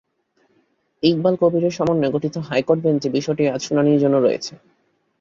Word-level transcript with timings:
ইকবাল 1.03 1.35
কবীরের 1.41 1.73
সমন্বয়ে 1.77 2.13
গঠিত 2.15 2.35
হাইকোর্ট 2.47 2.79
বেঞ্চে 2.83 3.09
বিষয়টি 3.17 3.43
আজ 3.47 3.61
শুনানির 3.67 4.01
জন্য 4.03 4.15
রয়েছে। 4.17 4.53